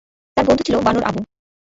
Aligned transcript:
তার 0.37 0.45
বন্ধু 0.47 0.63
ছিল 0.67 0.75
বানর 0.85 1.03
আবু। 1.03 1.21